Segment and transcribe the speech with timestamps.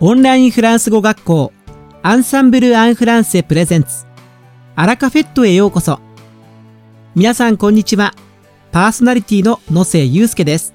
[0.00, 1.52] オンラインフランス語学校
[2.04, 4.06] アンサンブル・アン・フランセプレゼンツ
[4.76, 5.98] アラカフェットへようこそ
[7.16, 8.14] 皆さんこんにちは
[8.70, 10.72] パーソナリティの野瀬祐介です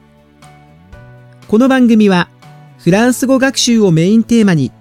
[1.48, 2.28] この番組は
[2.80, 4.74] フランス語学習をメインテーマに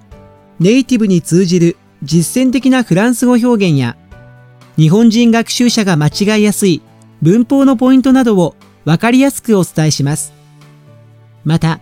[0.59, 3.97] ネイティブに通じる実践的なフランス語表現や
[4.77, 6.83] 日本人学習者が間違いやすい
[7.23, 8.56] 文法のポイントなどを
[8.87, 10.33] わかりやすくお伝えします。
[11.45, 11.79] また、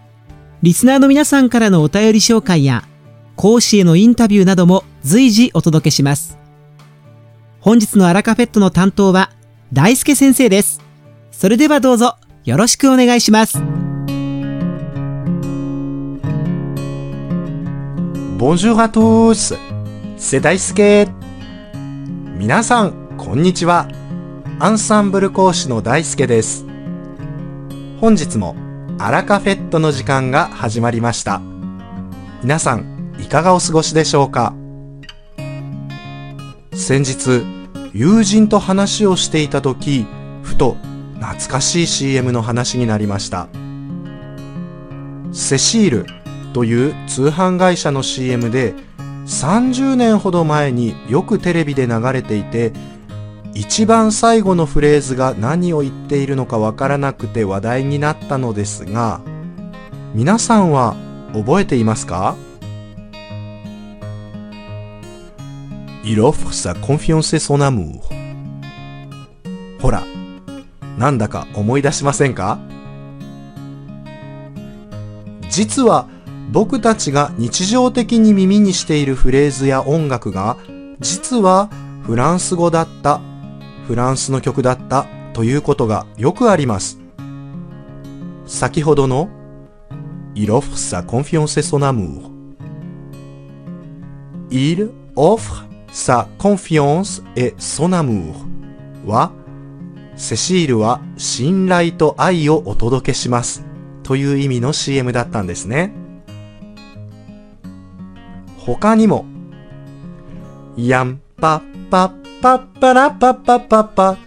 [0.63, 2.85] リスナーの皆さんからのお便り紹介や、
[3.35, 6.37] 講師へのインタビューなども随時お届けします。
[7.61, 9.31] 本日のアラカフェットの担当は、
[9.73, 10.83] 大輔先生です。
[11.33, 13.57] それではどうぞ、よろしくお願いします。
[13.57, 13.65] ボ
[18.49, 19.57] o n j o u r à tous!
[22.39, 23.89] 皆さん、こんにちは。
[24.59, 26.67] アンサンブル講師の大輔です。
[27.99, 28.57] 本日も
[29.03, 31.41] アラカフェットの時間が始まりました
[32.43, 34.53] 皆さんいかがお過ごしでしょうか
[36.75, 37.43] 先日
[37.95, 40.07] 友人と話をしていた時
[40.43, 40.77] ふと
[41.15, 43.49] 懐かしい CM の話になりました
[45.33, 46.07] セシール
[46.53, 48.75] という通販会社の CM で
[49.25, 52.75] 30年ほど前によくテレビで流れていて
[53.55, 59.21] 一番最後のフレーズが何を言っているのかわからなくて話題になったのですが
[60.15, 60.95] 皆さんは
[61.33, 62.37] 覚えていますか
[66.03, 68.01] Il offre sa confiance et son amour
[69.81, 70.05] ほら
[70.99, 72.59] なんだか思い出しませんか
[75.51, 76.09] 実は
[76.53, 80.57] 僕たちが日常的に耳にしているフレーズや音楽が
[81.01, 81.69] 実は
[82.05, 83.21] フランス語だった
[83.91, 87.01] フランスの曲だったということがよくあります。
[88.47, 89.29] 先ほどの
[90.37, 92.31] Il offre sa confiance et son amour
[94.53, 98.35] Il offre sa confiance et son amour
[99.09, 99.33] は
[100.15, 103.65] セシールは信頼と愛をお届けします
[104.05, 105.93] という意味の CM だったんですね。
[108.57, 109.25] 他にも、
[110.77, 114.19] やんパッパッパッパラパッパッパッパ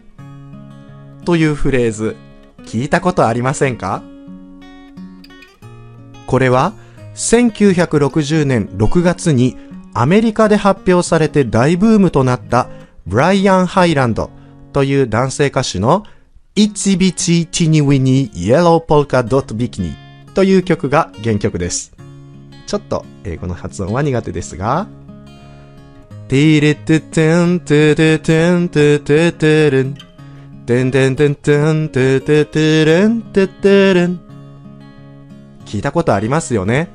[1.25, 2.15] というフレーズ
[2.59, 4.03] 聞いたことありませんか
[6.27, 6.73] これは
[7.15, 9.57] 1960年6月に
[9.95, 12.69] アメリカで発表されて大ブームとなった
[13.07, 14.29] ブライアン・ハイランド
[14.73, 16.03] という男性歌手の
[16.55, 19.95] It's Bitchy Teeny Weeny Yellow Polka Dot Bikini
[20.35, 21.93] という曲が原曲です。
[22.67, 24.87] ちょっと英語の発音は苦手ですが、
[26.33, 29.93] ティレテテンテテテンテテテレン
[30.65, 34.19] テンテンテンテンテテテレンテテレン
[35.65, 36.89] 聞いたことありますよね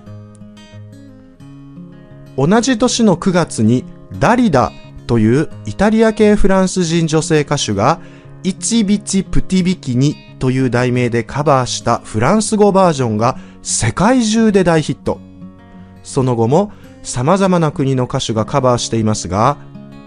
[2.37, 3.84] 同じ年の9月に
[4.19, 4.72] ダリダ
[5.06, 8.00] というイタリア系フランス人女性歌手が
[8.43, 15.21] イチビチプティビキニという題名でカバーしたフランス語バージョンが世界中で大ヒット。
[16.03, 16.72] その後も
[17.03, 19.56] 様々な国の歌手がカバーしていますが、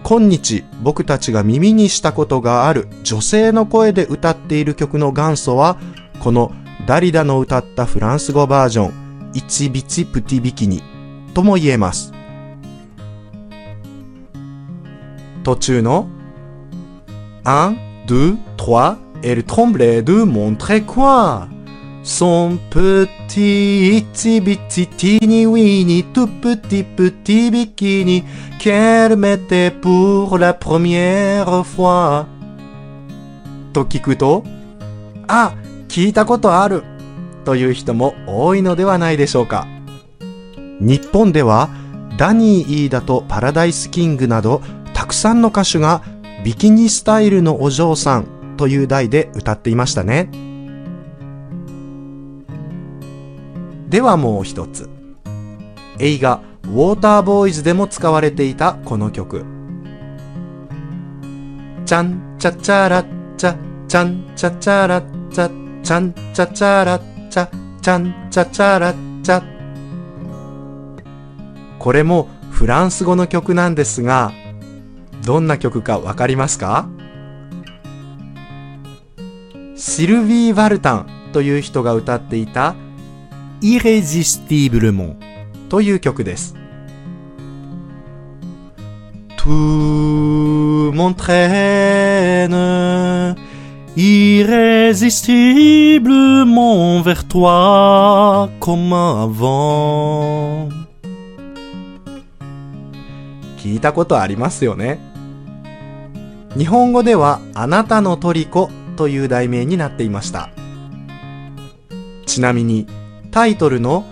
[0.04, 5.78] 今日僕たちが耳にしたことがある女性の声で歌っている曲の元祖は、
[6.20, 6.52] この
[6.86, 10.82] ダリダの歌ったフランス語バージョン、イチビチプティビキニ
[11.34, 12.12] とも言えます。
[15.44, 16.08] 途中の
[17.44, 21.48] 1, 2, 3, elle tremblait de montrer quoi
[22.04, 23.10] Son petit
[24.12, 26.84] チ e t i t t ニ n i w i n プ tout petit
[26.96, 28.24] petit bikini
[28.58, 32.26] qu'elle mettait pour la première fois
[33.72, 34.42] と聞くと
[35.28, 35.54] あ
[35.88, 36.82] 聞いたことある
[37.44, 39.68] という人も多いのではないでしょうか
[40.80, 41.70] 日本では
[42.18, 44.60] ダニー・イーダとパラダイス・キングなど
[44.92, 46.02] たくさんの歌手が
[46.44, 50.51] ビキニスタイルのお嬢さんという題で歌っていましたね。
[53.92, 54.88] ではもう一つ。
[55.98, 59.40] 映画、ウォーターボーイズでも使われていたこの曲。
[61.84, 63.04] チチャンちゃんちゃチャ
[63.36, 63.56] チャゃ、
[63.86, 64.88] ちゃんちゃちチャチャ
[65.28, 65.48] ちゃ
[66.00, 66.98] んちゃちゃら
[67.28, 67.46] ちゃ、
[67.82, 68.00] ちゃ
[68.30, 69.42] チャチャラッチャ」
[71.78, 74.32] これもフランス語の曲なんですが、
[75.26, 76.88] どんな曲かわかりますか
[79.76, 82.74] シルヴィー・ヴァルタンという人が歌っていた
[85.70, 86.56] という曲です。
[86.56, 89.48] 聞
[103.76, 104.98] いたことありますよね
[106.56, 110.50] 日本語では「あなたのとりこという題名になっていました
[112.26, 112.86] ちなみに
[113.32, 114.04] タイトルの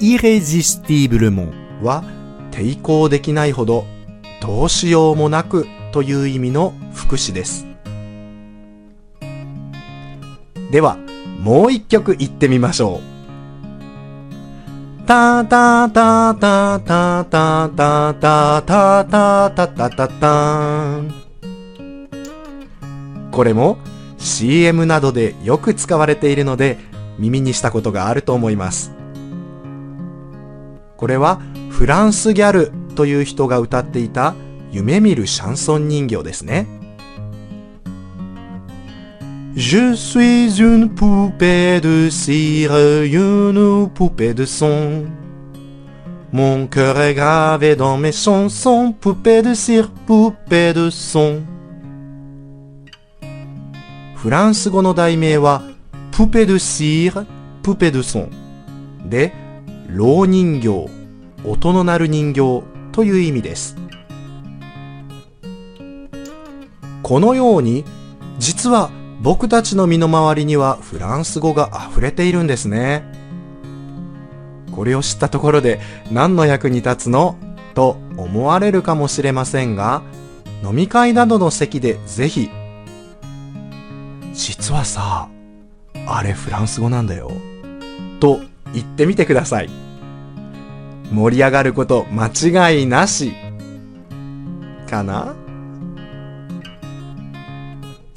[0.00, 2.02] irresistiblement は
[2.50, 3.86] 抵抗できないほど
[4.42, 7.66] どうしようもなくという意味の副詞です。
[10.72, 10.98] では、
[11.40, 13.00] もう一曲言ってみましょう。
[15.06, 18.14] タタタタタタタタ
[18.64, 18.64] タタ
[19.54, 21.14] タタタタン。
[23.30, 23.78] これも
[24.18, 26.76] CM などでよく使われているので
[27.18, 28.92] 耳にしたことがあると思います。
[30.96, 31.40] これは
[31.70, 34.34] フランスギャルという人が歌っていた
[34.70, 36.66] 夢見るシャンソン人形ですね。
[39.54, 45.06] Je suis une poupée de cire, une poupée de son.
[46.32, 51.42] Mon cœur est gravé dans mes chansons, poupée de cire, poupée de son.
[54.16, 55.62] フランス語の題名は
[56.16, 57.26] プペドシール、
[57.64, 58.30] プペドソン。
[59.10, 59.32] で、
[59.88, 60.88] 老人形、
[61.44, 62.62] 音の鳴る人形
[62.92, 63.76] という意味です。
[67.02, 67.84] このように、
[68.38, 73.02] 実は僕たちの身の回りにはフランス語が溢れているんですね。
[74.70, 75.80] これを知ったところで
[76.12, 77.34] 何の役に立つの
[77.74, 80.02] と思われるかもしれませんが、
[80.62, 82.50] 飲み会などの席でぜひ、
[84.32, 85.28] 実はさ、
[86.06, 87.30] あれフランス語なんだよ。
[88.20, 88.40] と
[88.74, 89.70] 言ってみてください。
[91.10, 93.32] 盛り上がること間違いなし。
[94.88, 95.34] かな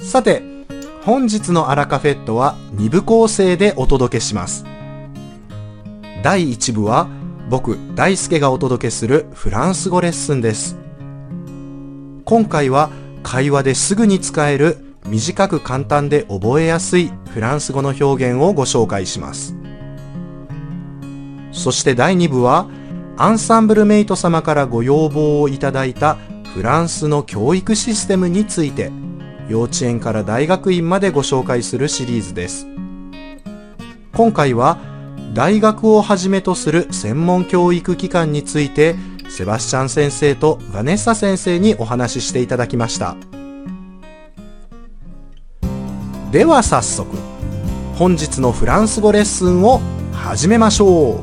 [0.00, 0.42] さて、
[1.02, 4.64] 本日のアラカフェットは2部構成でお届けします。
[6.22, 7.08] 第1部は
[7.48, 10.76] 僕、大輔がお届けするフランス語レッスンです。
[12.26, 12.90] 今回は
[13.22, 19.56] 会話ですぐに使える短く簡単で覚えやすいフランス語の表現をご紹介します。
[21.50, 22.68] そして第2部は、
[23.16, 26.18] アンサンブルメイト様からご要望をいただいた
[26.54, 28.92] フランスの教育システムについて、
[29.48, 32.66] 幼稚園から大学院までご紹介するシリーズです。
[34.12, 34.78] 今回は、
[35.32, 38.94] 大学をはじめとする専門教育機関について、
[39.30, 43.16] セバスチャン先生とヴァネッサ先生にお話ししていただきました。
[46.30, 47.16] では早速
[47.96, 49.80] 本日のフランス語レッスンを
[50.12, 51.22] 始めましょ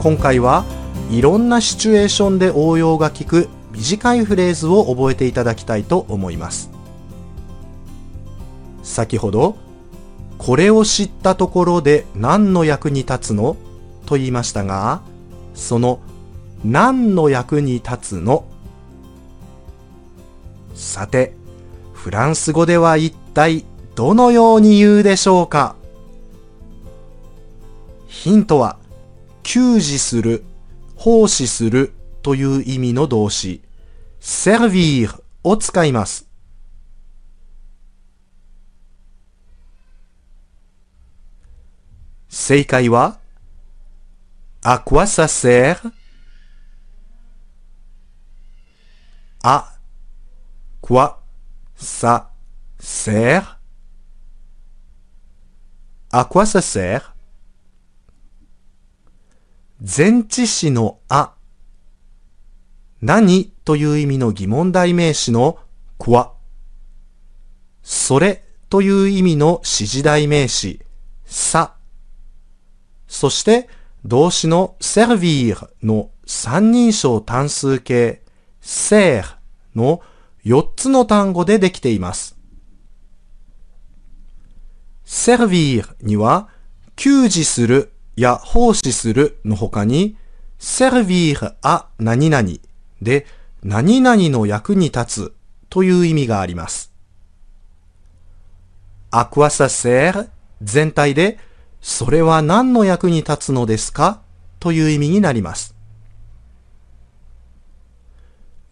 [0.00, 0.64] 今回は
[1.10, 6.70] いろんなシチュエーションで応用が利く短いフレーズを覚えていただきたいと思います
[8.82, 9.56] 先ほど
[10.38, 13.58] 「これを知ったところで何の役に立つの?」
[14.06, 15.02] と言いましたが
[15.54, 15.98] その
[16.64, 18.44] 「何の役に立つの?」
[20.74, 21.36] さて
[22.04, 23.64] フランス語では一体
[23.94, 25.74] どのように言うでしょうか
[28.08, 28.76] ヒントは、
[29.42, 30.44] 給仕する、
[30.96, 33.62] 奉仕するという意味の動詞、
[34.20, 36.28] servir を使います。
[42.28, 43.18] 正解は、
[44.62, 45.90] à quoi ça sert?
[49.42, 49.72] あ、
[50.82, 51.23] quoi
[51.84, 52.30] ça
[52.80, 53.60] sert
[56.10, 57.14] À quoi ça sert
[59.80, 61.34] 前置詞のあ、
[63.02, 65.58] 何という意味の疑問代名詞の
[65.98, 66.32] こわ。
[67.82, 70.80] それという意味の指示代名詞
[71.26, 71.74] さ、
[73.08, 73.68] そして
[74.06, 78.22] 動詞の servir の三人称単数形
[78.62, 79.22] ser
[79.74, 80.00] の
[80.44, 82.36] 4つの単語でできています。
[85.06, 86.48] servir には、
[86.96, 90.16] 給仕するや奉仕するの他に、
[90.58, 92.48] servir a 何々
[93.00, 93.26] で、
[93.62, 95.34] 何々の役に立つ
[95.70, 96.92] という意味があります。
[99.10, 100.28] アクアサセー
[100.60, 101.38] 全体で、
[101.80, 104.20] それは何の役に立つのですか
[104.60, 105.74] という意味になります。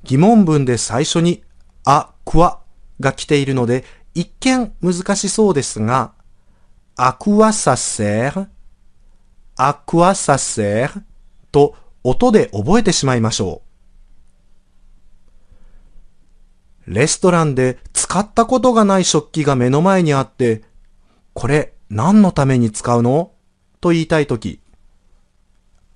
[0.03, 1.43] 疑問文で最初に
[1.85, 2.61] あ、くわ
[3.01, 3.85] が来ているので、
[4.15, 6.13] 一見難しそうですが、
[6.97, 8.49] あくわさせる、
[9.57, 11.03] あくわさせる
[11.51, 11.75] と
[12.05, 13.63] 音で覚えてしまいましょ
[16.89, 16.95] う。
[16.95, 20.63] レストランで使ったことがない食器が目の前にあって、
[21.35, 23.33] これ何のために使うの
[23.81, 24.61] と言いたいとき、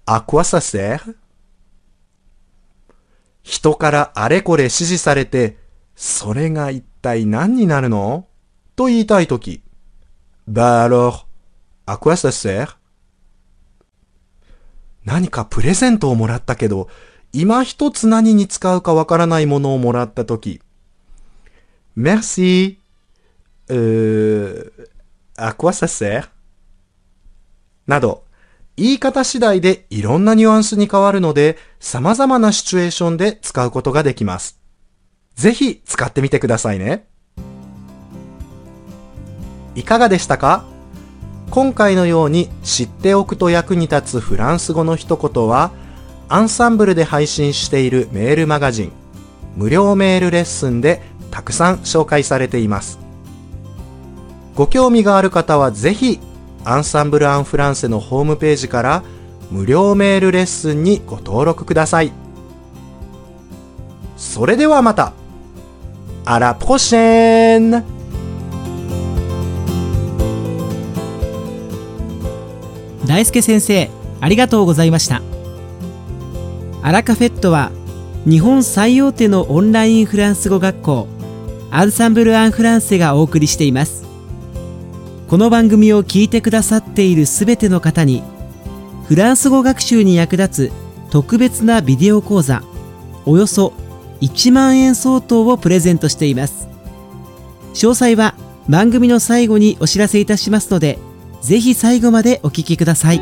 [0.06, 1.18] あくわさせる
[3.42, 5.58] 人からあれこれ指示されて、
[5.96, 8.26] それが一体何になるの
[8.76, 9.62] と言いたいとき。
[10.48, 11.12] Bah a
[11.86, 12.76] ア o r s à
[15.04, 16.88] 何かプレゼントをもらったけど、
[17.32, 20.60] 今一つ何に使うかわからないものをもらったとき。
[21.96, 22.78] m e r c
[23.68, 24.72] うー、
[25.36, 26.28] アクア o i ç
[27.86, 28.24] など、
[28.76, 34.60] 言い方次第でいろんなニュアンスに変わるので、様々なシチュエーションで使うことができます。
[35.36, 37.06] ぜひ使ってみてくださいね。
[39.74, 40.64] いかがでしたか
[41.50, 45.70] 今回のように知っておくと役に立つフランス語の一言は、
[46.28, 48.92] アンサンブルで配信しているメールマガジン、
[49.56, 52.98] 無料メールレッスンでたくさん紹介されています。
[54.54, 56.18] ご興味がある方はぜひ、
[56.64, 59.02] アンサンブル・アン・フランセのホームページから
[59.50, 62.10] 無料メールレッスンにご登録ください。
[64.16, 65.12] それではまた
[66.28, 67.84] À la prochaine
[73.06, 73.88] daisuke 先生
[74.20, 75.22] ありがとうございました
[76.82, 77.70] アラカフェットは
[78.26, 81.06] 日本最大手のオンラインフランス語学校
[81.70, 84.04] アンサンブル・アン・フランセがお送りしています
[85.28, 88.22] この番組を聞いてくださっているすべての方に
[89.06, 92.62] フランス語学習に役立つ特別なビデオ講座
[93.26, 93.72] およそ
[94.20, 96.68] 1万円相当をプレゼントしています
[97.74, 98.34] 詳細は
[98.68, 100.98] 番組の最後にお知らせいたしますので
[101.42, 103.20] ぜひ最後までお聞きください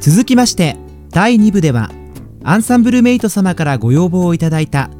[0.00, 0.76] 続きまして
[1.10, 1.90] 第2部では
[2.42, 4.90] アンサンブルメイト様からご要望をいただいた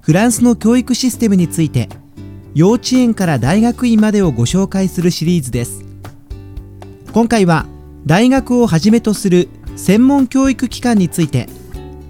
[0.00, 1.88] フランスの教育システムについて
[2.54, 5.82] 幼稚園から大学院までをご紹介するシリーズです
[7.12, 7.66] 今回は
[8.06, 11.48] 大学をはじめとする専門教育機関について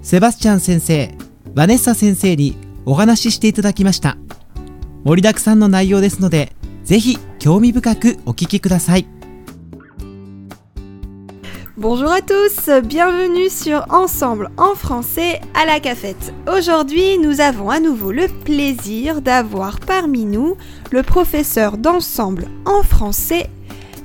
[0.03, 1.13] セバスチャン先生
[1.55, 4.15] バネッサ先生にお話ししていただきました
[5.03, 9.07] 盛りだくさんの内容ですのでぜひ興味深くお聞きください
[11.79, 16.33] Bonjour à tous, bienvenue sur Ensemble en français à la cafette.
[16.51, 20.57] Aujourd'hui, nous avons à nouveau le plaisir d'avoir parmi nous
[20.89, 23.51] le professeur d'ensemble en français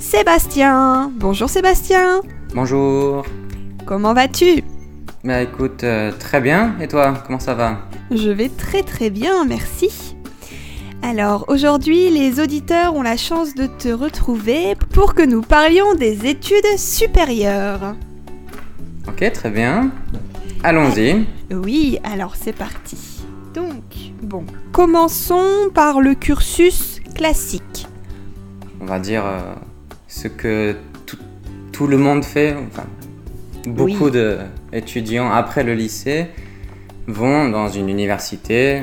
[0.02, 1.12] Sébastien.
[1.14, 2.20] Bonjour Sébastien.
[2.56, 3.24] Bonjour.
[3.86, 4.62] Comment vas-tu
[5.22, 6.74] Bah écoute, euh, très bien.
[6.80, 7.78] Et toi, comment ça va
[8.10, 10.16] Je vais très très bien, merci.
[11.02, 16.26] Alors aujourd'hui, les auditeurs ont la chance de te retrouver pour que nous parlions des
[16.26, 17.94] études supérieures.
[19.06, 19.92] Ok, très bien.
[20.64, 21.24] Allons-y.
[21.50, 22.98] Ah, oui, alors c'est parti.
[23.54, 23.84] Donc,
[24.20, 27.86] bon, commençons par le cursus classique.
[28.80, 29.38] On va dire euh,
[30.12, 30.76] ce que
[31.72, 32.84] tout, le monde fait, enfin,
[33.66, 36.26] beaucoup d'étudiants après le lycée
[37.08, 38.82] vont dans une université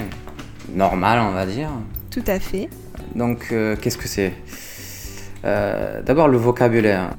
[0.73, 1.69] normale, on va dire.
[2.09, 2.67] Tout à fait.
[3.15, 4.33] Donc, euh, qu'est-ce que c'est
[5.45, 7.11] euh, D'abord, le vocabulaire.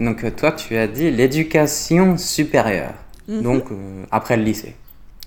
[0.00, 2.94] Donc, euh, toi, tu as dit l'éducation supérieure.
[3.28, 3.42] Mhm.
[3.42, 3.64] Donc,
[4.10, 4.74] après le lycée.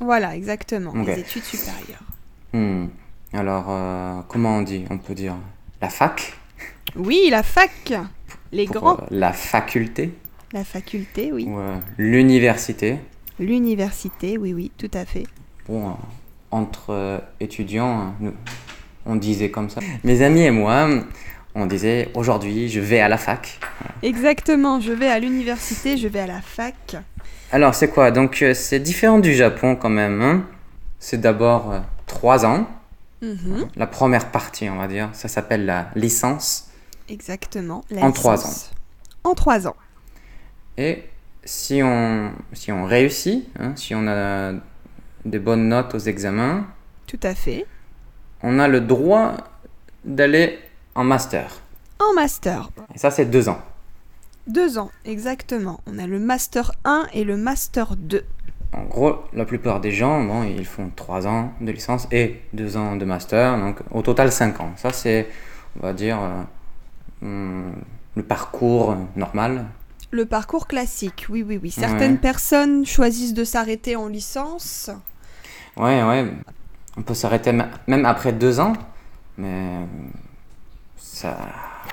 [0.01, 0.91] Voilà, exactement.
[1.05, 2.01] Les études supérieures.
[2.51, 2.87] Hmm.
[3.33, 3.65] Alors,
[4.27, 5.35] comment on dit On peut dire
[5.81, 6.33] la fac
[6.95, 7.93] oui, la fac.
[8.51, 8.95] Les grands.
[8.95, 10.13] Euh, la faculté.
[10.53, 11.47] La faculté, oui.
[11.49, 12.99] Euh, l'université.
[13.39, 15.23] L'université, oui, oui, tout à fait.
[15.67, 15.91] Bon, euh,
[16.51, 18.15] entre étudiants,
[19.05, 19.81] on disait comme ça.
[20.03, 20.87] Mes amis et moi,
[21.53, 23.59] on disait aujourd'hui je vais à la fac.
[24.01, 26.95] Exactement, je vais à l'université, je vais à la fac.
[27.51, 30.21] Alors c'est quoi Donc c'est différent du Japon quand même.
[30.21, 30.43] Hein.
[30.99, 31.73] c'est d'abord
[32.05, 32.67] trois ans.
[33.21, 33.67] Mhm.
[33.75, 36.66] La première partie, on va dire, ça s'appelle la licence.
[37.09, 37.83] Exactement.
[37.89, 38.71] La en trois ans.
[39.23, 39.75] En trois ans.
[40.77, 41.03] Et
[41.43, 44.53] si on, si on réussit, hein, si on a
[45.25, 46.67] des bonnes notes aux examens.
[47.07, 47.65] Tout à fait.
[48.43, 49.35] On a le droit
[50.05, 50.59] d'aller
[50.95, 51.61] en master.
[51.99, 52.69] En master.
[52.93, 53.59] Et ça, c'est deux ans.
[54.47, 55.79] Deux ans, exactement.
[55.87, 58.23] On a le master 1 et le master 2.
[58.73, 62.95] En gros, la plupart des gens, ils font trois ans de licence et deux ans
[62.97, 64.71] de master, donc au total cinq ans.
[64.75, 65.27] Ça, c'est,
[65.79, 66.43] on va dire, euh,
[67.21, 67.71] Hmm,
[68.15, 69.65] le parcours normal
[70.11, 71.71] Le parcours classique, oui, oui, oui.
[71.71, 74.89] Certaines personnes choisissent de s'arrêter en licence.
[75.77, 76.31] Ouais, ouais.
[76.95, 77.53] On peut s'arrêter
[77.87, 78.73] même après deux ans,
[79.37, 79.77] mais
[80.97, 81.37] ça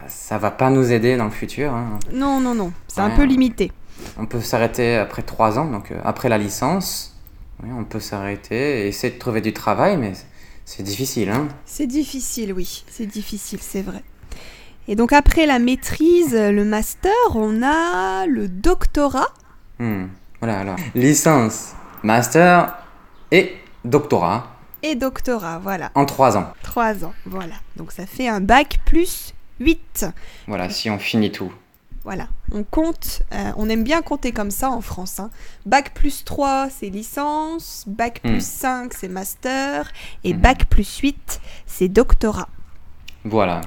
[0.08, 1.72] ça va pas nous aider dans le futur.
[1.72, 1.98] Hein.
[2.12, 2.72] Non, non, non.
[2.88, 3.70] C'est un peu limité.
[4.18, 7.18] On peut s'arrêter après trois ans, donc euh, après la licence.
[7.62, 10.12] on peut s'arrêter et essayer de trouver du travail, mais
[10.66, 11.30] c'est difficile.
[11.30, 11.48] Hein.
[11.64, 12.84] C'est difficile, oui.
[12.90, 14.02] C'est difficile, c'est vrai.
[14.86, 19.28] Et donc après la maîtrise, le master, on a le doctorat.
[19.78, 20.06] Hmm,
[20.40, 21.72] voilà, alors licence,
[22.02, 22.74] master
[23.30, 23.52] et
[23.84, 24.48] doctorat.
[24.82, 25.90] Et doctorat, voilà.
[25.94, 26.52] En trois ans.
[26.62, 27.54] Trois ans, voilà.
[27.76, 30.06] Donc ça fait un bac plus 8.
[30.48, 31.52] Voilà, si on finit tout.
[32.04, 35.18] Voilà, on compte, euh, on aime bien compter comme ça en France.
[35.20, 35.30] Hein.
[35.64, 38.28] Bac plus 3, c'est licence, bac hmm.
[38.28, 39.90] plus 5, c'est master,
[40.24, 40.40] et hmm.
[40.40, 42.50] bac plus 8, c'est doctorat.
[43.24, 43.62] Voilà.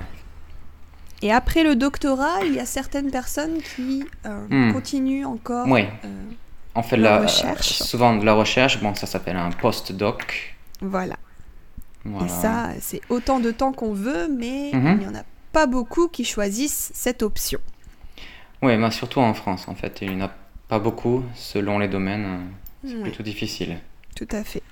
[1.22, 4.74] Et après le doctorat, il y a certaines personnes qui euh, hmm.
[4.74, 5.66] continuent encore.
[5.68, 5.82] Oui.
[6.76, 7.70] on euh, fait la, recherche.
[7.84, 8.80] souvent de la recherche.
[8.82, 10.56] Bon, ça s'appelle un post-doc.
[10.82, 11.16] voilà.
[12.24, 15.14] Et ça, c'est autant de temps qu'on veut, mais il n'y mhm.
[15.14, 17.60] en a pas beaucoup qui choisissent cette option.
[18.62, 20.32] Oui, mais surtout en France, en fait, il n'y en a
[20.70, 22.48] pas beaucoup selon les domaines.
[22.88, 23.78] C'est plutôt difficile.
[24.16, 24.64] Tout à fait.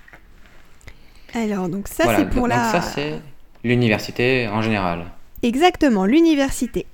[1.33, 2.71] Alors, donc ça, c'est pour donc la.
[2.71, 3.19] Ça, c'est
[3.65, 5.03] l'université en général.
[5.45, 6.87] Exactement, l'université.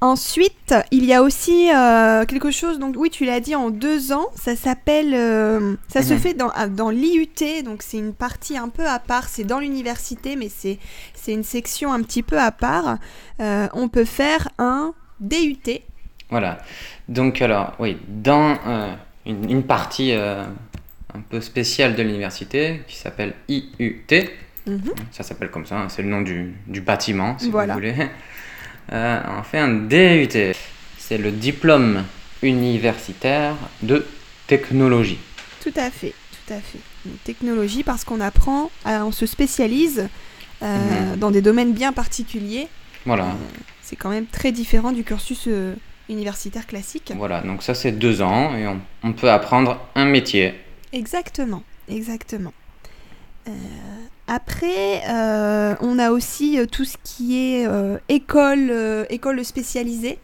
[0.00, 4.12] Ensuite, il y a aussi euh, quelque chose, donc oui, tu l'as dit, en deux
[4.12, 6.20] ans, ça s'appelle, euh, ça se mhm.
[6.20, 10.36] fait dans, dans l'IUT, donc c'est une partie un peu à part, c'est dans l'université,
[10.36, 10.78] mais c'est,
[11.14, 12.96] c'est une section un petit peu à part.
[13.42, 15.82] Euh, on peut faire un DUT.
[16.30, 16.60] Voilà,
[17.10, 18.56] donc alors, oui, dans
[19.26, 20.48] une, une, partie un
[21.28, 24.30] peu spéciale de l'université qui s'appelle IUT,
[24.66, 24.92] Mhm.
[25.12, 25.88] Ça s'appelle comme ça, hein.
[25.88, 27.74] c'est le nom du, bâtiment, si voilà.
[27.74, 27.94] vous voulez.
[28.92, 30.52] Euh, on fait un DUT.
[30.98, 32.02] C'est le diplôme
[32.42, 34.04] universitaire de
[34.48, 35.18] technologie.
[35.62, 36.12] Tout à fait,
[36.44, 36.78] tout à fait.
[37.22, 40.08] technologie parce qu'on apprend, euh, on se spécialise
[40.64, 41.18] euh, mhm.
[41.20, 42.66] dans des domaines bien particuliers.
[43.06, 43.26] Voilà.
[43.80, 45.48] c'est quand même très différent du cursus
[46.08, 47.12] universitaire classique.
[47.16, 50.54] Voilà, donc ça c'est deux ans et on, on, peut apprendre un métier.
[50.92, 52.52] Exactement, exactement.
[54.32, 58.72] Après, euh, on a aussi euh, tout ce qui est euh, école,
[59.10, 60.20] école spécialisée.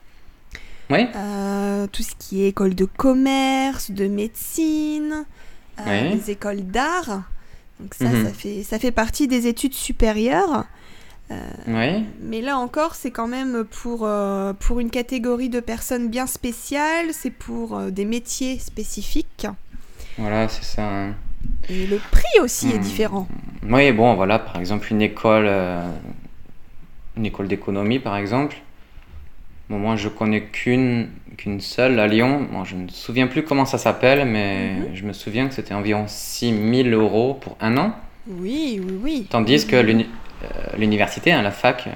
[0.89, 5.27] tout ce qui est école de commerce, de médecine,
[5.85, 7.23] des écoles d'art.
[7.81, 8.33] Donc ça, mhm.
[8.63, 10.67] ça, fait, partie des études supérieures.
[11.67, 14.09] Mais là encore, c'est quand même pour,
[14.61, 19.49] pour une catégorie de personnes bien spéciales, c'est pour des métiers spécifiques.
[20.17, 20.89] Voilà, c'est ça.
[20.89, 21.15] Hein.
[21.69, 22.83] Et le prix aussi est hmm.
[22.83, 23.29] différent.
[23.69, 25.81] Oui, bon, voilà, par exemple, une école, euh,
[27.17, 28.57] une école d'économie, par exemple.
[29.69, 32.49] moi, je connais qu'une qu'une seule à Lyon.
[32.65, 34.87] je ne me souviens plus comment ça s'appelle, mais mhm.
[34.95, 36.55] je me souviens que c'était environ 6
[36.87, 37.93] 000 euros pour un an.
[38.27, 39.27] Oui, oui, oui.
[39.29, 40.01] Tandis que mhm.
[40.01, 40.47] euh,
[40.79, 41.91] l'université, hein, la fac, euh,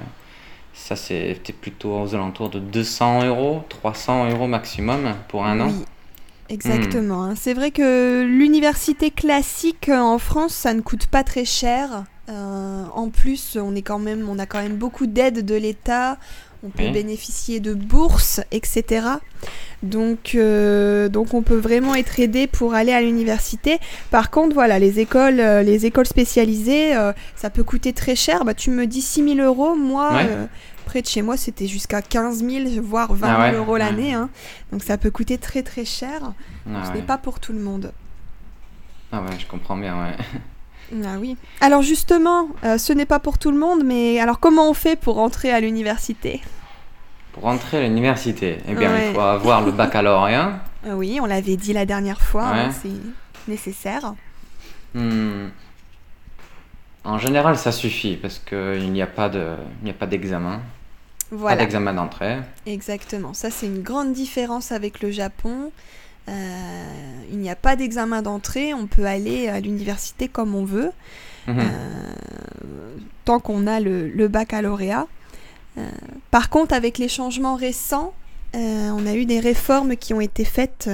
[0.75, 5.71] ça c'était plutôt aux alentours de 200 euros, 300 euros maximum pour un oui.
[5.73, 5.75] an.
[6.51, 7.23] Exactement.
[7.25, 7.35] Hein.
[7.41, 12.05] C'est vrai que l'université classique euh, en France, ça ne coûte pas très cher.
[12.29, 16.19] Euh, en plus, on, est quand même, on a quand même beaucoup d'aide de l'État.
[16.63, 19.07] On peut bénéficier de bourses, etc.
[19.83, 23.79] Donc, euh, donc, on peut vraiment être aidé pour aller à l'université.
[24.11, 26.93] Par contre, voilà, les écoles, les écoles spécialisées,
[27.37, 28.45] ça peut coûter très cher.
[28.45, 30.21] Bah, tu me dis 6 000 euros, moi,
[30.99, 34.13] de chez moi, c'était jusqu'à 15 000, voire 20 000 ah euros l'année.
[34.15, 34.29] Hein.
[34.73, 36.33] Donc ça peut coûter très très cher.
[36.73, 37.93] Ah ce n'est pas pour tout le monde.
[39.13, 40.17] Ah ouais, je comprends bien, ouais.
[41.05, 41.37] Ah oui.
[41.61, 44.99] Alors justement, euh, ce n'est pas pour tout le monde, mais alors comment on fait
[44.99, 46.41] pour rentrer à l'université
[47.33, 50.61] Pour rentrer à l'université, eh bien il faut avoir le baccalauréat.
[50.87, 52.89] Euh, oui, on l'avait dit la dernière fois, hein, c'est
[53.49, 54.15] nécessaire.
[54.95, 55.49] Hmm.
[57.05, 59.47] En général, ça suffit parce qu'il n'y a pas de,
[59.85, 60.63] n'y a pas d'examen.
[61.31, 61.67] Voilà.
[61.93, 62.39] d'entrée.
[62.67, 63.35] Exactement.
[63.35, 65.71] Ça, c'est une grande différence avec le Japon.
[66.29, 66.33] Euh,
[67.31, 68.75] il n'y a pas d'examen d'entrée.
[68.75, 70.91] On peut aller à l'université comme on veut,
[71.47, 71.59] mhm.
[71.59, 72.15] euh,
[73.25, 75.07] tant qu'on a le, baccalauréat.
[75.79, 75.89] Euh,
[76.33, 78.13] par contre, avec les changements récents,
[78.55, 80.91] on a eu des réformes qui ont été faites.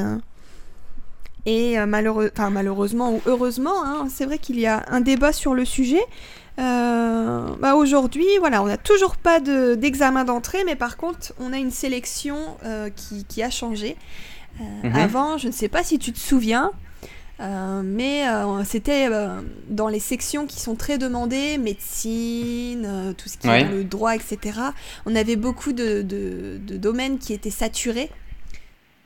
[1.46, 6.02] et malheureusement ou heureusement, hein, c'est vrai qu'il y a un débat sur le sujet,
[6.58, 11.56] euh, bah Aujourd'hui, voilà, on n'a toujours pas d'examen d'entrée, mais par contre, on a
[11.58, 12.90] une sélection euh,
[13.28, 13.96] qui, a changé.
[14.60, 14.94] Euh, mhm.
[14.96, 16.72] Avant, je ne sais pas si tu te souviens,
[17.84, 18.24] mais
[18.64, 19.08] c'était
[19.68, 24.38] dans les sections qui sont très demandées, médecine, tout ce qui est le droit, etc.
[25.04, 26.00] On avait beaucoup de
[26.72, 28.10] domaines qui étaient saturés.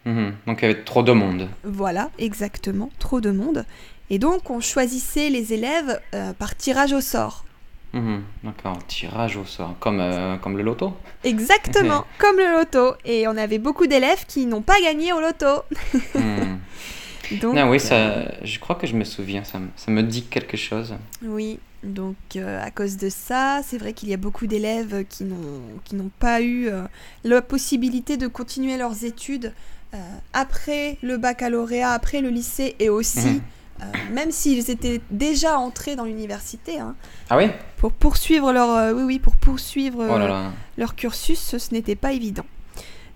[0.05, 0.33] Mhm.
[0.47, 1.49] Donc il y avait trop de monde.
[1.65, 3.65] Voilà, exactement, trop de monde.
[4.09, 7.45] Et donc on choisissait les élèves euh, par tirage au sort.
[7.93, 8.23] Mhm.
[8.45, 10.93] D'accord, tirage au sort, comme, euh, le loto
[11.25, 12.95] Exactement, comme le loto.
[13.05, 15.63] Et on avait beaucoup d'élèves qui n'ont pas gagné au loto.
[16.15, 16.59] Mhm.
[17.43, 19.61] oui, euh, je crois que je me souviens, ça,
[19.91, 20.95] me dit quelque chose.
[21.23, 26.11] Oui, donc à cause de ça, c'est vrai qu'il y a beaucoup d'élèves qui n'ont
[26.21, 26.69] pas eu
[27.25, 29.53] la possibilité de continuer leurs études
[29.95, 29.99] euh,
[30.33, 33.19] après le baccalauréat, après le lycée et aussi...
[33.29, 33.41] Mhm.
[33.83, 36.79] Euh, même s'ils étaient déjà entrés dans l'université.
[36.81, 36.97] Hein,
[37.31, 37.47] ah oui
[37.79, 42.45] Pour poursuivre leur, euh, oui, oui, pour poursuivre oh leur cursus, ce n'était pas évident.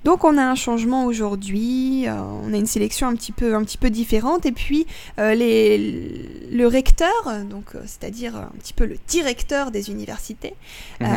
[0.05, 2.12] Donc on a un changement aujourd'hui, euh,
[2.47, 4.87] on a une sélection un petit peu, un petit peu différente, et puis
[5.19, 7.09] euh, le recteur,
[7.49, 10.55] donc euh, c'est-à-dire un petit peu le directeur des universités,
[11.01, 11.09] mhm.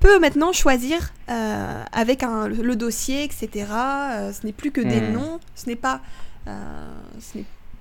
[0.00, 1.10] peut maintenant choisir
[1.94, 3.48] avec le, dossier, etc.
[3.56, 5.12] ce n'est plus que des mhm.
[5.12, 6.00] noms, ce n'est pas,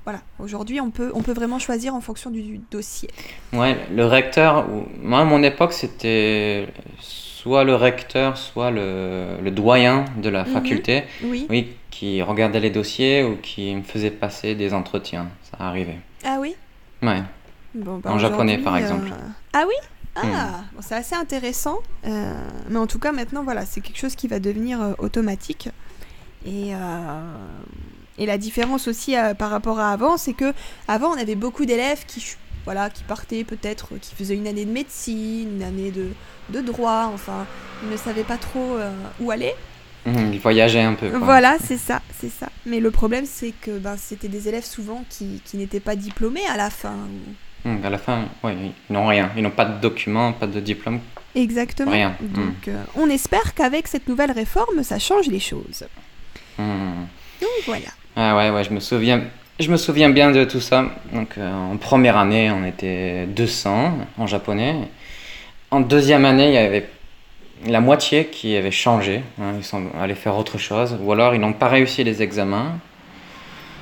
[0.03, 3.09] voilà, aujourd'hui on peut, on peut vraiment choisir en fonction du, dossier.
[3.51, 4.67] Ouais, le recteur,
[5.01, 6.67] moi à mon époque c'était
[7.43, 10.53] soit le recteur, soit le, doyen de la mhm.
[10.53, 11.67] faculté, oui.
[11.91, 15.27] qui regardait les dossiers ou qui me faisait passer des entretiens.
[15.51, 15.97] Ça arrivait.
[16.23, 16.55] Ah oui
[17.01, 17.21] Ouais.
[17.75, 19.11] Bah, en japonais, par euh, exemple.
[19.51, 19.73] Ah oui
[20.15, 20.75] ah, hmm.
[20.75, 21.79] bon, c'est assez intéressant.
[22.05, 22.33] Euh,
[22.69, 25.69] mais en tout cas, maintenant, voilà, c'est quelque chose qui va devenir euh, automatique.
[26.45, 26.69] Et,
[28.17, 30.53] et la différence aussi par rapport à avant, c'est que
[30.87, 32.19] avant, on avait beaucoup d'élèves qui
[32.65, 37.09] voilà, qui partaient peut-être, euh, qui faisaient une année de médecine, une année de, droit,
[37.13, 37.45] enfin,
[37.83, 39.53] ils ne savaient pas trop euh, où aller.
[40.05, 41.07] Mmh, ils voyageaient un peu.
[41.09, 42.47] Voilà, c'est ça, c'est ça.
[42.65, 46.45] Mais le problème, c'est que ben, c'était des élèves souvent qui, qui n'étaient pas diplômés
[46.51, 46.95] à la fin.
[47.65, 48.51] Mmh, à la fin, oui,
[48.89, 49.31] ils n'ont rien.
[49.37, 50.99] Ils n'ont pas de documents, pas de diplôme.
[51.35, 51.91] Exactement.
[51.91, 52.15] Rien.
[52.21, 52.69] Donc, mmh.
[52.69, 55.85] euh, on espère qu'avec cette nouvelle réforme, ça change les choses.
[56.57, 57.85] Donc, voilà.
[58.15, 59.23] Ah ouais, ouais, je me souviens
[59.63, 60.87] je me souviens bien de tout ça.
[61.13, 64.75] Donc, euh, en première année, on était 200 en japonais.
[65.71, 66.89] En deuxième année, il y avait
[67.65, 69.21] la moitié qui avait changé.
[69.39, 70.97] Hein, ils sont allés faire autre chose.
[71.01, 72.73] Ou alors, ils n'ont pas réussi les examens.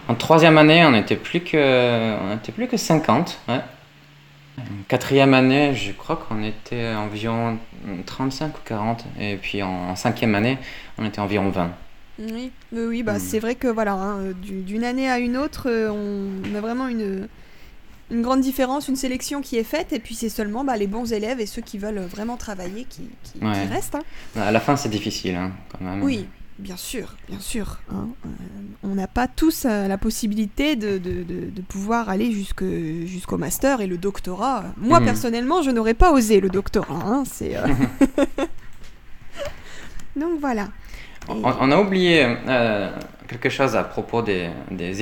[0.08, 3.40] En troisième année, on n'était plus, que, était plus que 50.
[3.50, 3.60] En
[4.88, 7.58] quatrième année, je crois qu'on était environ
[8.06, 9.04] 35 ou 40.
[9.20, 10.60] Et puis en cinquième année,
[11.00, 11.72] on était environ 20.
[12.20, 13.20] Oui, oui bah, hmm.
[13.20, 16.88] c'est vrai que voilà, hein, euh, d'une année à une autre, euh, on a vraiment
[16.88, 17.28] une,
[18.12, 21.40] grande différence, une sélection qui est faite, et puis c'est seulement bah, les bons élèves
[21.40, 23.04] et ceux qui veulent vraiment travailler qui,
[23.42, 23.96] restent.
[23.96, 24.02] Hein.
[24.36, 26.04] Bah, à la fin, c'est difficile, hein, quand même.
[26.04, 26.28] Oui,
[26.60, 27.80] bien sûr, bien sûr.
[27.92, 27.96] Euh,
[28.84, 31.00] on n'a pas tous la possibilité de,
[31.70, 34.66] pouvoir aller jusqu'au master et le doctorat.
[34.78, 35.06] Moi, hmm.
[35.06, 37.24] personnellement, je n'aurais pas osé le doctorat.
[37.26, 37.56] c'est,
[40.18, 40.68] Donc voilà.
[41.28, 42.90] On, a oublié euh,
[43.28, 44.50] quelque chose à propos des,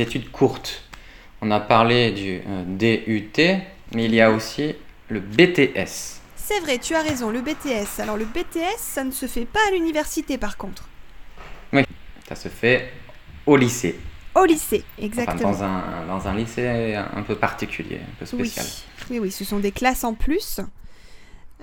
[0.02, 0.84] études courtes.
[1.42, 3.34] On a parlé du euh, DUT,
[3.96, 4.76] mais il y a aussi
[5.08, 6.20] le BTS.
[6.36, 8.00] C'est vrai, tu as raison, le BTS.
[8.02, 10.84] Alors le BTS, ça ne se fait pas à l'université par contre.
[11.72, 11.84] Oui,
[12.28, 12.92] ça se fait
[13.46, 14.00] au lycée.
[14.36, 15.52] Au lycée, exactement.
[16.08, 18.66] dans, un, lycée un peu particulier, un peu spécial.
[19.10, 20.60] oui, oui ce sont des classes en plus.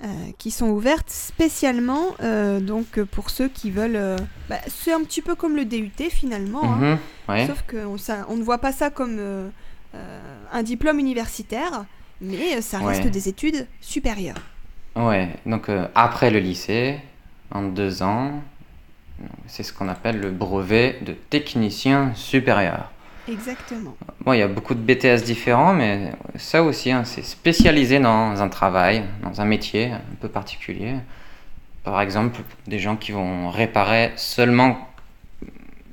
[0.03, 0.07] Euh,
[0.37, 4.15] qui sont ouvertes spécialement euh, donc euh, pour ceux qui veulent.
[4.47, 6.99] Bah, c'est un petit peu comme le DUT finalement, hein.
[7.27, 7.97] mhm, sauf qu'on
[8.29, 9.19] on ne voit pas ça comme
[10.53, 11.85] un diplôme universitaire,
[12.21, 14.35] mais ça reste des études supérieures.
[14.95, 16.99] Ouais, donc après le lycée,
[17.49, 18.43] en deux ans,
[19.47, 22.91] c'est ce qu'on appelle le brevet de technicien supérieur.
[23.29, 23.95] Exactement.
[24.25, 28.41] Bon, il y a beaucoup de BTS différents, mais ça aussi, hein, c'est spécialisé dans
[28.41, 30.93] un travail, dans un métier un peu particulier.
[31.83, 34.89] Par exemple, des gens qui vont réparer seulement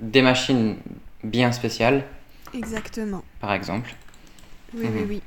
[0.01, 0.77] des machines
[1.25, 2.05] bien spéciales.
[2.55, 3.23] Exactement.
[3.41, 3.95] Par exemple.
[4.77, 5.07] Oui, oui, mhm.
[5.09, 5.23] oui.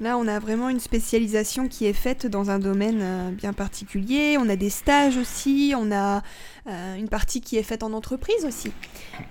[0.00, 4.36] Là, on a vraiment une spécialisation qui est faite dans un domaine euh, bien particulier.
[4.40, 6.22] On a des stages aussi, on a
[6.66, 8.72] euh, une partie qui est faite en entreprise aussi.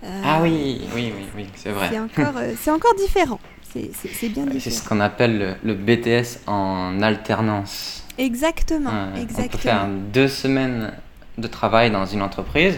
[0.04, 1.89] Euh, ah oui, oui, oui, oui c'est vrai.
[1.91, 2.39] C'est encore,
[2.95, 3.39] différent.
[3.74, 4.60] C'est bien différent.
[4.60, 8.04] C'est ce qu'on appelle le, BTS en alternance.
[8.19, 9.45] Exactement, exactement.
[9.45, 10.93] On peut faire deux semaines
[11.39, 12.78] de travail dans une entreprise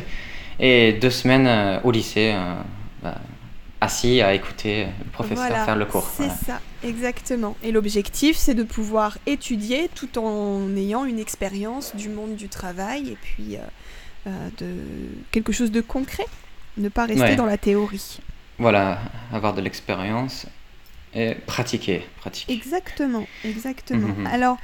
[0.60, 2.34] et deux semaines au lycée.
[3.02, 3.16] Bah,
[3.84, 6.10] assis à écouter le professeur faire le cours.
[6.16, 7.56] C'est ça, exactement.
[7.64, 13.10] Et l'objectif, c'est de pouvoir étudier tout en ayant une expérience du monde du travail
[13.10, 13.60] et puis euh,
[14.28, 14.74] euh, de
[15.32, 16.26] quelque chose de concret,
[16.78, 18.20] ne pas rester dans la théorie.
[18.58, 19.00] Voilà,
[19.34, 20.46] avoir de l'expérience
[21.16, 22.04] et pratiquer,
[22.48, 24.08] Exactement, exactement.
[24.08, 24.26] Mhm.
[24.28, 24.58] Alors,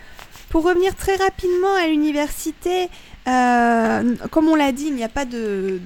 [0.49, 2.89] pour revenir très rapidement à l'université,
[3.27, 5.79] euh, comme on l'a dit, il n'y a pas de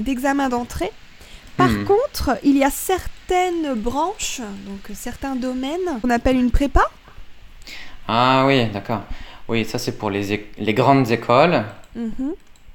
[0.00, 0.90] d'examen d'entrée.
[1.56, 1.84] Par hmm.
[1.84, 6.82] contre, il y a certaines branches, donc certains domaines qu'on appelle une prépa.
[8.08, 9.02] Ah oui, d'accord.
[9.48, 11.64] Oui, ça c'est pour les, grandes écoles
[11.94, 12.32] mhm.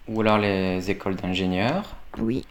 [0.08, 1.96] ou alors les écoles d'ingénieurs.
[2.20, 2.46] Oui.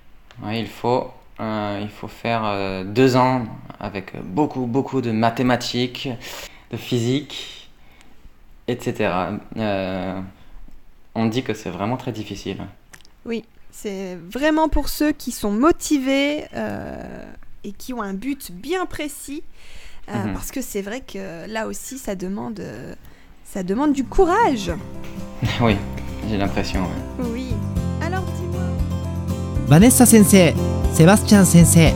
[0.52, 1.10] il faut
[1.40, 3.46] euh, il faut faire euh, deux ans
[3.78, 6.08] avec beaucoup, beaucoup de mathématiques,
[6.72, 7.70] de physique,
[8.66, 9.10] etc.
[9.56, 10.20] Euh,
[11.14, 12.58] on dit que c'est vraiment très difficile.
[13.24, 16.98] Oui, c'est vraiment pour ceux qui sont motivés euh,
[17.64, 19.42] et qui ont un but bien précis.
[20.12, 20.34] Euh, mhm.
[20.34, 22.94] Parce que c'est vrai que là aussi, ça demande, euh,
[23.44, 24.72] ça demande du courage.
[25.60, 25.76] oui,
[26.28, 26.84] j'ai l'impression.
[27.20, 27.48] Oui.
[28.02, 28.62] Alors dis-moi.
[29.68, 30.54] Vanessa Sensei,
[30.94, 31.92] Sébastien Sensei,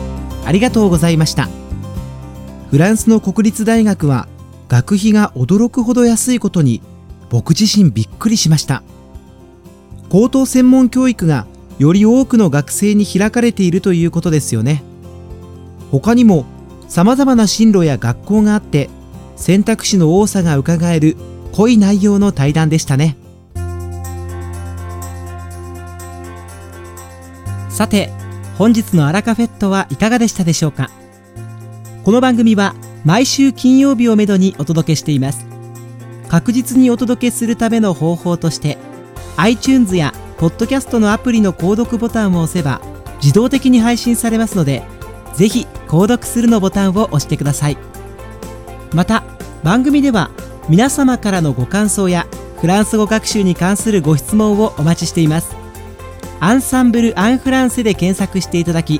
[11.79, 14.83] より多くの学生に開かれているということですよね
[15.91, 16.45] 他にも
[16.87, 18.89] さまざまな進路や学校があって
[19.35, 21.17] 選択肢の多さが伺える
[21.53, 23.17] 濃い内容の対談でしたね
[27.69, 28.11] さて
[28.57, 30.91] 本日のアラカフェットはいかがでしたでしょうか
[32.03, 35.45] この番組は毎週金曜日をめどにお届けしています
[36.29, 38.77] 確実にお届けするための方法として
[39.37, 42.81] iTunes やポッドキャストのアプリの購読ボタンを押せば
[43.21, 44.83] 自動的に配信されますので
[45.35, 47.77] ぜひ購読するのボタンを押してください
[48.93, 49.23] また
[49.63, 50.31] 番組では
[50.67, 52.27] 皆様からのご感想や
[52.59, 55.55] フランス語学習に関するご質問をお待ちしています
[56.41, 58.99] アンサンブル・アン・フランセで検索していただき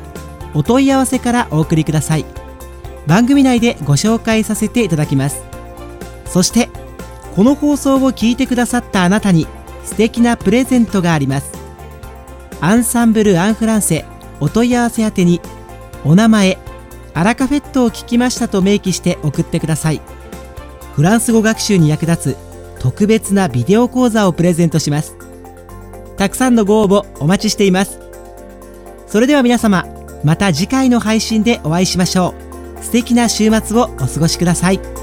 [0.54, 2.26] お問い合わせからお送りください
[3.06, 5.44] 番組内でご紹介させていただきます
[6.26, 6.70] そして
[7.36, 9.46] この放送を聞いてくださったあなたに
[9.86, 11.52] 「素敵なプレゼントがあります
[12.62, 14.06] アンサンブル・アンフランセ
[14.40, 15.42] お問い合わせ宛に
[16.06, 16.58] お名前
[17.14, 20.02] アラカフェットを聞きましたと明記して送ってください
[20.96, 25.16] フランス語学習に役立つ特別なビデオ講座をプレゼントします
[26.18, 28.00] たくさんのご応募お待ちしています
[29.08, 29.86] それでは皆様
[30.24, 32.34] また次回の配信でお会いしましょ
[32.80, 35.03] う素敵な週末をお過ごしください。